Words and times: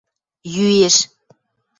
Йӱэш. 0.53 0.95